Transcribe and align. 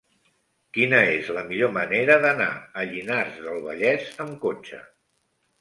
Quina 0.77 1.01
és 1.17 1.29
la 1.35 1.43
millor 1.51 1.75
manera 1.75 2.15
d'anar 2.25 2.49
a 2.55 2.87
Llinars 2.93 3.39
del 3.47 3.63
Vallès 3.69 4.09
amb 4.27 4.37
cotxe? 4.49 4.85